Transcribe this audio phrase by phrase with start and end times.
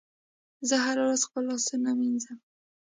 [0.67, 2.37] زه هره ورځ خپل لاسونه مینځم.